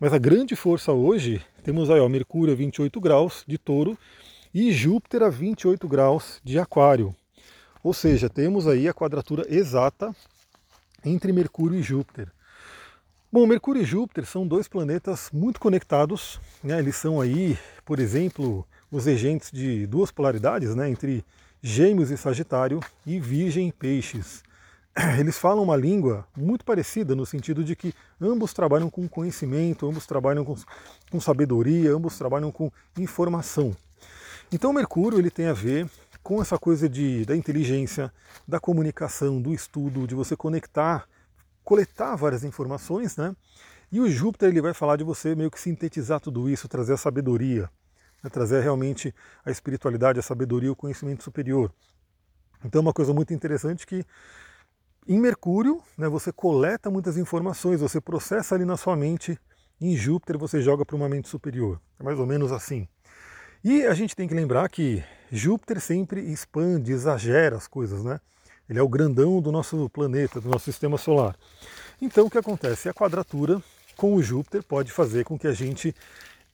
Mas 0.00 0.14
a 0.14 0.18
grande 0.18 0.56
força 0.56 0.90
hoje, 0.90 1.42
temos 1.62 1.90
aí 1.90 2.00
ó, 2.00 2.08
Mercúrio 2.08 2.54
a 2.54 2.56
28 2.56 2.98
graus 2.98 3.44
de 3.46 3.58
touro 3.58 3.98
e 4.52 4.72
Júpiter 4.72 5.22
a 5.22 5.28
28 5.28 5.86
graus 5.86 6.40
de 6.42 6.58
aquário. 6.58 7.14
Ou 7.84 7.92
seja, 7.92 8.30
temos 8.30 8.66
aí 8.66 8.88
a 8.88 8.94
quadratura 8.94 9.44
exata 9.54 10.16
entre 11.04 11.30
Mercúrio 11.30 11.78
e 11.78 11.82
Júpiter. 11.82 12.28
Bom, 13.30 13.46
Mercúrio 13.46 13.82
e 13.82 13.84
Júpiter 13.84 14.24
são 14.24 14.46
dois 14.46 14.66
planetas 14.66 15.28
muito 15.30 15.60
conectados, 15.60 16.40
né? 16.64 16.78
eles 16.78 16.96
são 16.96 17.20
aí, 17.20 17.58
por 17.84 18.00
exemplo, 18.00 18.66
os 18.90 19.04
regentes 19.04 19.50
de 19.52 19.86
duas 19.86 20.10
polaridades, 20.10 20.74
né? 20.74 20.88
entre 20.88 21.22
Gêmeos 21.62 22.10
e 22.10 22.16
Sagitário 22.16 22.80
e 23.06 23.20
Virgem 23.20 23.68
e 23.68 23.72
Peixes. 23.72 24.42
eles 25.18 25.38
falam 25.38 25.62
uma 25.62 25.76
língua 25.76 26.26
muito 26.36 26.64
parecida 26.64 27.14
no 27.14 27.24
sentido 27.24 27.64
de 27.64 27.74
que 27.74 27.94
ambos 28.20 28.52
trabalham 28.52 28.90
com 28.90 29.08
conhecimento, 29.08 29.88
ambos 29.88 30.06
trabalham 30.06 30.44
com, 30.44 30.54
com 31.10 31.20
sabedoria, 31.20 31.92
ambos 31.92 32.16
trabalham 32.18 32.50
com 32.50 32.70
informação. 32.98 33.74
Então 34.52 34.72
Mercúrio 34.72 35.18
ele 35.18 35.30
tem 35.30 35.46
a 35.46 35.52
ver 35.52 35.88
com 36.22 36.40
essa 36.42 36.58
coisa 36.58 36.88
de, 36.88 37.24
da 37.24 37.36
inteligência, 37.36 38.12
da 38.46 38.60
comunicação, 38.60 39.40
do 39.40 39.54
estudo, 39.54 40.06
de 40.06 40.14
você 40.14 40.36
conectar, 40.36 41.06
coletar 41.64 42.14
várias 42.16 42.44
informações, 42.44 43.16
né? 43.16 43.34
E 43.92 44.00
o 44.00 44.08
Júpiter 44.08 44.50
ele 44.50 44.60
vai 44.60 44.74
falar 44.74 44.96
de 44.96 45.04
você 45.04 45.34
meio 45.34 45.50
que 45.50 45.58
sintetizar 45.58 46.20
tudo 46.20 46.48
isso, 46.48 46.68
trazer 46.68 46.92
a 46.92 46.96
sabedoria, 46.96 47.68
né? 48.22 48.30
trazer 48.30 48.62
realmente 48.62 49.12
a 49.44 49.50
espiritualidade, 49.50 50.20
a 50.20 50.22
sabedoria, 50.22 50.70
o 50.70 50.76
conhecimento 50.76 51.24
superior. 51.24 51.72
Então 52.64 52.80
é 52.80 52.82
uma 52.82 52.92
coisa 52.92 53.12
muito 53.12 53.34
interessante 53.34 53.86
que 53.86 54.04
em 55.08 55.18
Mercúrio, 55.18 55.82
né, 55.96 56.08
você 56.08 56.32
coleta 56.32 56.90
muitas 56.90 57.16
informações, 57.16 57.80
você 57.80 58.00
processa 58.00 58.54
ali 58.54 58.64
na 58.64 58.76
sua 58.76 58.96
mente. 58.96 59.38
Em 59.80 59.96
Júpiter, 59.96 60.36
você 60.36 60.60
joga 60.60 60.84
para 60.84 60.94
uma 60.94 61.08
mente 61.08 61.28
superior. 61.28 61.80
É 61.98 62.02
mais 62.02 62.18
ou 62.18 62.26
menos 62.26 62.52
assim. 62.52 62.86
E 63.64 63.84
a 63.86 63.94
gente 63.94 64.14
tem 64.14 64.28
que 64.28 64.34
lembrar 64.34 64.68
que 64.68 65.02
Júpiter 65.32 65.80
sempre 65.80 66.20
expande, 66.20 66.92
exagera 66.92 67.56
as 67.56 67.66
coisas, 67.66 68.04
né? 68.04 68.20
Ele 68.68 68.78
é 68.78 68.82
o 68.82 68.88
grandão 68.88 69.40
do 69.40 69.50
nosso 69.50 69.88
planeta, 69.90 70.40
do 70.40 70.48
nosso 70.48 70.66
sistema 70.66 70.96
solar. 70.96 71.36
Então 72.00 72.26
o 72.26 72.30
que 72.30 72.38
acontece? 72.38 72.88
A 72.88 72.94
quadratura 72.94 73.60
com 73.96 74.14
o 74.14 74.22
Júpiter 74.22 74.62
pode 74.62 74.92
fazer 74.92 75.24
com 75.24 75.38
que 75.38 75.46
a 75.46 75.52
gente 75.52 75.94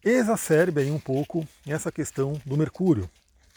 exacerbe 0.05 0.81
aí 0.81 0.91
um 0.91 0.99
pouco 0.99 1.47
essa 1.67 1.93
questão 1.93 2.41
do 2.45 2.57
Mercúrio. 2.57 3.11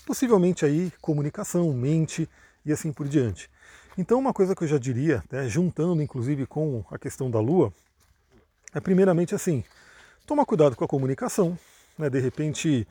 Possivelmente 0.05 0.65
aí 0.65 0.91
comunicação, 1.00 1.72
mente 1.74 2.27
e 2.65 2.72
assim 2.72 2.91
por 2.91 3.08
diante. 3.08 3.50
Então, 4.00 4.18
uma 4.18 4.32
coisa 4.32 4.56
que 4.56 4.63
eu 4.63 4.68
já 4.70 4.77
diria, 4.77 5.22
né, 5.29 5.50
juntando 5.50 6.01
inclusive 6.01 6.46
com 6.46 6.86
a 6.89 6.98
questão 6.98 7.29
da 7.29 7.41
Lua, 7.41 7.74
é 8.74 8.79
primeiramente 8.79 9.36
assim: 9.36 9.62
tomar 10.25 10.46
cuidado 10.46 10.74
com 10.74 10.86
a 10.86 10.88
comunicação, 10.88 11.60
né, 11.98 12.10
de 12.10 12.18
repente 12.18 12.88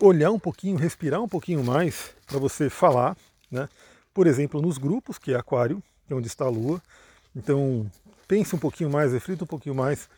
olhar 0.00 0.30
um 0.30 0.38
pouquinho, 0.38 0.78
respirar 0.78 1.20
um 1.20 1.28
pouquinho 1.28 1.62
mais 1.62 2.14
para 2.26 2.38
você 2.38 2.70
falar, 2.70 3.14
né? 3.50 3.68
Por 4.14 4.26
exemplo, 4.26 4.62
nos 4.62 4.78
grupos, 4.78 5.18
que 5.18 5.34
é 5.34 5.36
Aquário, 5.36 5.82
que 6.06 6.14
é 6.14 6.16
onde 6.16 6.28
está 6.28 6.46
a 6.46 6.48
Lua. 6.48 6.80
Então, 7.36 7.86
pense 8.26 8.56
um 8.56 8.58
pouquinho 8.58 8.88
mais, 8.88 9.12
reflita 9.12 9.44
um 9.44 9.46
pouquinho 9.46 9.74
mais 9.74 10.08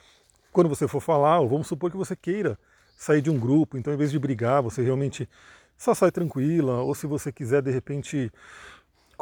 quando 0.53 0.69
você 0.69 0.87
for 0.87 1.01
falar, 1.01 1.41
ou 1.41 1.49
vamos 1.49 1.67
supor 1.67 1.91
que 1.91 1.97
você 1.97 2.15
queira 2.15 2.57
sair 2.97 3.21
de 3.21 3.31
um 3.31 3.39
grupo, 3.39 3.77
então 3.77 3.93
em 3.93 3.97
vez 3.97 4.13
de 4.13 4.19
brigar, 4.21 4.63
você 4.63 4.81
realmente 4.81 5.29
só 5.77 5.93
sai 5.93 6.13
tranquila, 6.13 6.83
ou 6.83 6.95
se 6.95 7.05
você 7.05 7.33
quiser 7.33 7.63
de 7.63 7.73
repente 7.73 8.31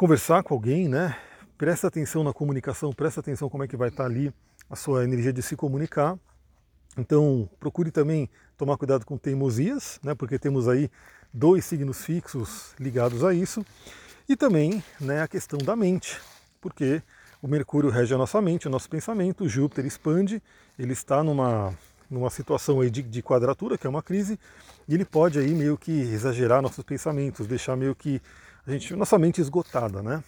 conversar 0.01 0.41
com 0.41 0.55
alguém, 0.55 0.87
né? 0.87 1.15
Presta 1.59 1.85
atenção 1.85 2.23
na 2.23 2.33
comunicação, 2.33 2.91
presta 2.91 3.19
atenção 3.19 3.47
como 3.47 3.63
é 3.63 3.67
que 3.67 3.77
vai 3.77 3.89
estar 3.89 4.05
ali 4.05 4.33
a 4.67 4.75
sua 4.75 5.03
energia 5.03 5.31
de 5.31 5.43
se 5.43 5.55
comunicar. 5.55 6.17
Então, 6.97 7.47
procure 7.59 7.91
também 7.91 8.27
tomar 8.57 8.77
cuidado 8.77 9.05
com 9.05 9.15
teimosias, 9.15 9.99
né? 10.03 10.15
Porque 10.15 10.39
temos 10.39 10.67
aí 10.67 10.89
dois 11.31 11.65
signos 11.65 12.03
fixos 12.03 12.73
ligados 12.79 13.23
a 13.23 13.31
isso. 13.31 13.63
E 14.27 14.35
também 14.35 14.83
né, 14.99 15.21
a 15.21 15.27
questão 15.27 15.59
da 15.59 15.75
mente, 15.75 16.19
porque 16.59 17.03
o 17.39 17.47
Mercúrio 17.47 17.91
rege 17.91 18.11
a 18.15 18.17
nossa 18.17 18.41
mente, 18.41 18.67
o 18.67 18.71
nosso 18.71 18.89
pensamento, 18.89 19.43
o 19.43 19.47
Júpiter 19.47 19.85
expande, 19.85 20.41
ele 20.79 20.93
está 20.93 21.23
numa, 21.23 21.77
numa 22.09 22.31
situação 22.31 22.81
aí 22.81 22.89
de, 22.89 23.03
de 23.03 23.21
quadratura, 23.21 23.77
que 23.77 23.85
é 23.85 23.89
uma 23.89 24.01
crise, 24.01 24.39
e 24.87 24.95
ele 24.95 25.05
pode 25.05 25.37
aí 25.37 25.53
meio 25.53 25.77
que 25.77 25.91
exagerar 25.91 26.59
nossos 26.59 26.83
pensamentos, 26.83 27.45
deixar 27.45 27.75
meio 27.75 27.93
que 27.93 28.19
a 28.65 28.71
gente, 28.71 28.95
nossa 28.95 29.17
mente 29.17 29.41
esgotada, 29.41 30.01
né? 30.03 30.23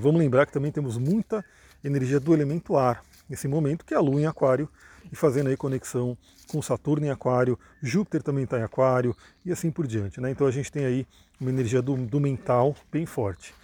Vamos 0.00 0.20
lembrar 0.20 0.46
que 0.46 0.52
também 0.52 0.72
temos 0.72 0.98
muita 0.98 1.44
energia 1.82 2.18
do 2.18 2.34
elemento 2.34 2.76
ar 2.76 3.04
nesse 3.28 3.46
momento, 3.46 3.84
que 3.84 3.94
é 3.94 3.96
a 3.96 4.00
Lua 4.00 4.20
em 4.20 4.26
Aquário, 4.26 4.68
e 5.10 5.16
fazendo 5.16 5.48
aí 5.48 5.56
conexão 5.56 6.16
com 6.50 6.60
Saturno 6.60 7.06
em 7.06 7.10
Aquário, 7.10 7.58
Júpiter 7.80 8.22
também 8.22 8.44
está 8.44 8.58
em 8.58 8.62
Aquário, 8.62 9.16
e 9.44 9.52
assim 9.52 9.70
por 9.70 9.86
diante. 9.86 10.20
Né? 10.20 10.30
Então 10.30 10.46
a 10.46 10.50
gente 10.50 10.70
tem 10.70 10.84
aí 10.84 11.06
uma 11.40 11.50
energia 11.50 11.80
do, 11.80 11.96
do 11.96 12.20
mental 12.20 12.74
bem 12.90 13.06
forte. 13.06 13.54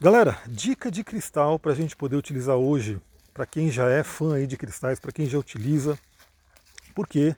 Galera, 0.00 0.38
dica 0.46 0.90
de 0.90 1.04
cristal 1.04 1.58
para 1.58 1.72
a 1.72 1.74
gente 1.74 1.96
poder 1.96 2.16
utilizar 2.16 2.56
hoje, 2.56 3.00
para 3.34 3.44
quem 3.44 3.70
já 3.70 3.88
é 3.88 4.02
fã 4.02 4.34
aí 4.34 4.46
de 4.46 4.56
cristais, 4.56 4.98
para 4.98 5.12
quem 5.12 5.26
já 5.26 5.38
utiliza, 5.38 5.98
porque 6.94 7.34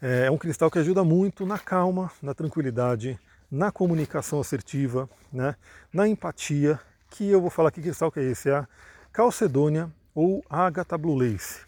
é, 0.00 0.26
é 0.26 0.30
um 0.30 0.38
cristal 0.38 0.70
que 0.70 0.78
ajuda 0.78 1.04
muito 1.04 1.44
na 1.44 1.58
calma, 1.58 2.10
na 2.22 2.34
tranquilidade, 2.34 3.18
na 3.50 3.72
comunicação 3.72 4.40
assertiva, 4.40 5.08
né, 5.32 5.56
na 5.92 6.06
empatia, 6.06 6.78
que 7.10 7.28
eu 7.28 7.40
vou 7.40 7.50
falar 7.50 7.70
que 7.70 7.82
cristal 7.82 8.12
que 8.12 8.20
é 8.20 8.24
esse, 8.24 8.48
é 8.48 8.54
a 8.54 8.68
Calcedônia 9.12 9.90
ou 10.14 10.44
Ágata 10.48 10.96
Blue 10.96 11.16
Lace, 11.16 11.60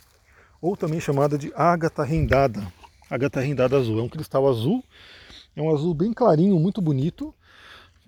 ou 0.60 0.76
também 0.76 1.00
chamada 1.00 1.36
de 1.36 1.52
Ágata 1.56 2.04
Rendada, 2.04 2.64
Ágata 3.10 3.40
Rendada 3.40 3.76
Azul. 3.76 3.98
É 3.98 4.02
um 4.02 4.08
cristal 4.08 4.48
azul, 4.48 4.84
é 5.56 5.60
um 5.60 5.74
azul 5.74 5.92
bem 5.92 6.12
clarinho, 6.12 6.58
muito 6.58 6.80
bonito, 6.80 7.34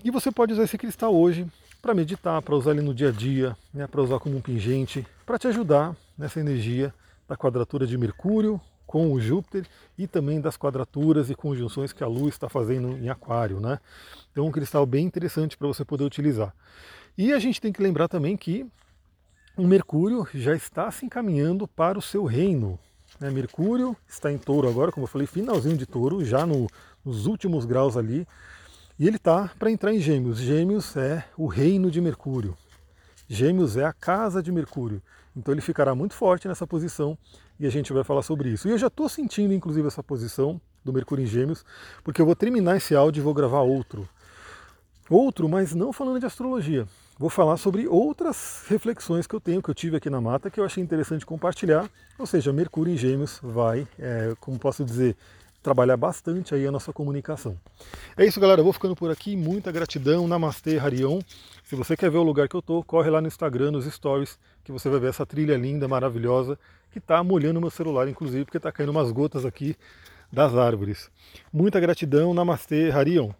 e 0.04 0.10
você 0.10 0.30
pode 0.30 0.52
usar 0.52 0.64
esse 0.64 0.78
cristal 0.78 1.14
hoje 1.14 1.46
para 1.82 1.94
meditar, 1.94 2.40
para 2.42 2.54
usar 2.54 2.70
ele 2.70 2.82
no 2.82 2.94
dia 2.94 3.08
a 3.08 3.12
dia, 3.12 3.56
né, 3.72 3.86
para 3.86 4.00
usar 4.00 4.18
como 4.20 4.36
um 4.36 4.40
pingente, 4.40 5.06
para 5.26 5.38
te 5.38 5.48
ajudar 5.48 5.96
nessa 6.16 6.38
energia 6.38 6.94
da 7.28 7.36
quadratura 7.36 7.86
de 7.86 7.98
Mercúrio, 7.98 8.60
com 8.86 9.12
o 9.12 9.20
Júpiter 9.20 9.66
e 9.96 10.06
também 10.06 10.40
das 10.40 10.56
quadraturas 10.56 11.30
e 11.30 11.34
conjunções 11.34 11.92
que 11.92 12.04
a 12.04 12.06
Lua 12.06 12.28
está 12.28 12.48
fazendo 12.48 12.96
em 12.96 13.08
Aquário, 13.08 13.60
né? 13.60 13.78
Então, 14.30 14.46
um 14.46 14.50
cristal 14.50 14.84
bem 14.84 15.06
interessante 15.06 15.56
para 15.56 15.68
você 15.68 15.84
poder 15.84 16.04
utilizar. 16.04 16.54
E 17.16 17.32
a 17.32 17.38
gente 17.38 17.60
tem 17.60 17.72
que 17.72 17.82
lembrar 17.82 18.08
também 18.08 18.36
que 18.36 18.66
o 19.56 19.66
Mercúrio 19.66 20.26
já 20.34 20.54
está 20.54 20.90
se 20.90 21.06
encaminhando 21.06 21.68
para 21.68 21.98
o 21.98 22.02
seu 22.02 22.24
reino. 22.24 22.78
Né? 23.20 23.30
Mercúrio 23.30 23.96
está 24.08 24.32
em 24.32 24.38
touro 24.38 24.68
agora, 24.68 24.90
como 24.90 25.04
eu 25.04 25.08
falei, 25.08 25.26
finalzinho 25.26 25.76
de 25.76 25.86
touro, 25.86 26.24
já 26.24 26.44
no, 26.44 26.68
nos 27.04 27.26
últimos 27.26 27.64
graus 27.64 27.96
ali. 27.96 28.26
E 28.98 29.06
ele 29.06 29.16
está 29.16 29.50
para 29.58 29.70
entrar 29.70 29.92
em 29.92 30.00
Gêmeos. 30.00 30.38
Gêmeos 30.38 30.96
é 30.96 31.24
o 31.36 31.46
reino 31.46 31.90
de 31.90 32.00
Mercúrio. 32.00 32.56
Gêmeos 33.28 33.76
é 33.76 33.84
a 33.84 33.92
casa 33.92 34.42
de 34.42 34.52
Mercúrio. 34.52 35.02
Então 35.36 35.52
ele 35.52 35.60
ficará 35.60 35.94
muito 35.94 36.14
forte 36.14 36.46
nessa 36.46 36.66
posição 36.66 37.18
e 37.58 37.66
a 37.66 37.70
gente 37.70 37.92
vai 37.92 38.04
falar 38.04 38.22
sobre 38.22 38.48
isso. 38.50 38.68
E 38.68 38.70
eu 38.70 38.78
já 38.78 38.88
estou 38.88 39.08
sentindo, 39.08 39.52
inclusive, 39.54 39.86
essa 39.86 40.02
posição 40.02 40.60
do 40.84 40.92
Mercúrio 40.92 41.24
em 41.24 41.26
Gêmeos, 41.26 41.64
porque 42.02 42.20
eu 42.20 42.26
vou 42.26 42.36
terminar 42.36 42.76
esse 42.76 42.94
áudio 42.94 43.20
e 43.20 43.24
vou 43.24 43.34
gravar 43.34 43.60
outro. 43.60 44.08
Outro, 45.08 45.48
mas 45.48 45.74
não 45.74 45.92
falando 45.92 46.20
de 46.20 46.26
astrologia. 46.26 46.86
Vou 47.18 47.30
falar 47.30 47.56
sobre 47.56 47.86
outras 47.86 48.64
reflexões 48.68 49.26
que 49.26 49.34
eu 49.34 49.40
tenho, 49.40 49.62
que 49.62 49.70
eu 49.70 49.74
tive 49.74 49.96
aqui 49.96 50.10
na 50.10 50.20
mata, 50.20 50.50
que 50.50 50.58
eu 50.58 50.64
achei 50.64 50.82
interessante 50.82 51.24
compartilhar. 51.24 51.88
Ou 52.18 52.26
seja, 52.26 52.52
Mercúrio 52.52 52.92
em 52.92 52.96
Gêmeos 52.96 53.38
vai, 53.42 53.86
é, 53.98 54.34
como 54.40 54.58
posso 54.58 54.84
dizer, 54.84 55.16
trabalhar 55.64 55.96
bastante 55.96 56.54
aí 56.54 56.66
a 56.66 56.70
nossa 56.70 56.92
comunicação. 56.92 57.56
É 58.16 58.24
isso, 58.24 58.38
galera. 58.38 58.60
Eu 58.60 58.64
vou 58.64 58.72
ficando 58.72 58.94
por 58.94 59.10
aqui. 59.10 59.34
Muita 59.34 59.72
gratidão. 59.72 60.28
Namastê, 60.28 60.78
Harion. 60.78 61.20
Se 61.64 61.74
você 61.74 61.96
quer 61.96 62.10
ver 62.10 62.18
o 62.18 62.22
lugar 62.22 62.46
que 62.48 62.54
eu 62.54 62.60
tô, 62.60 62.84
corre 62.84 63.08
lá 63.08 63.20
no 63.20 63.26
Instagram, 63.26 63.70
nos 63.70 63.86
stories, 63.86 64.38
que 64.62 64.70
você 64.70 64.90
vai 64.90 65.00
ver 65.00 65.08
essa 65.08 65.24
trilha 65.24 65.56
linda, 65.56 65.88
maravilhosa, 65.88 66.58
que 66.92 66.98
está 66.98 67.24
molhando 67.24 67.60
meu 67.60 67.70
celular, 67.70 68.06
inclusive, 68.06 68.44
porque 68.44 68.58
está 68.58 68.70
caindo 68.70 68.90
umas 68.90 69.10
gotas 69.10 69.46
aqui 69.46 69.74
das 70.30 70.54
árvores. 70.54 71.10
Muita 71.50 71.80
gratidão. 71.80 72.34
Namastê, 72.34 72.90
Harion. 72.90 73.30